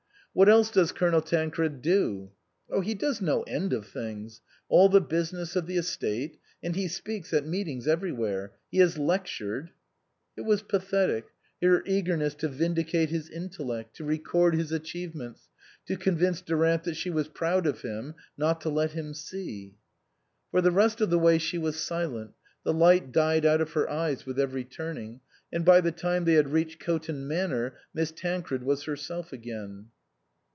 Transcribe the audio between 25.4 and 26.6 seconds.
and by the time they had